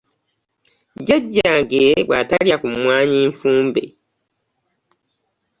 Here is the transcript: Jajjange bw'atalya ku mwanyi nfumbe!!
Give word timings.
Jajjange 1.07 1.83
bw'atalya 2.07 2.55
ku 2.61 2.67
mwanyi 2.77 3.19
nfumbe!! 3.31 3.83